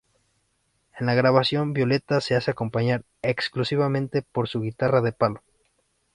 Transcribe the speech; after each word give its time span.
En 0.97 1.05
la 1.05 1.13
grabación, 1.13 1.73
Violeta 1.73 2.21
se 2.21 2.35
hace 2.35 2.49
acompañar 2.49 3.03
exclusivamente 3.21 4.23
por 4.23 4.47
su 4.47 4.61
guitarra 4.61 4.99
"de 4.99 5.11
palo". 5.11 5.43